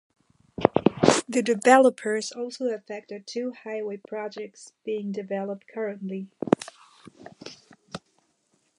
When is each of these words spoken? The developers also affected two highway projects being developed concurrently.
The 1.29 1.43
developers 1.43 2.31
also 2.31 2.69
affected 2.69 3.27
two 3.27 3.51
highway 3.63 3.97
projects 3.97 4.73
being 4.83 5.11
developed 5.11 5.67
concurrently. 5.67 6.31